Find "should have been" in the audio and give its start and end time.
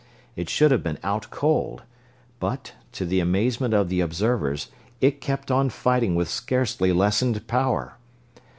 0.49-0.97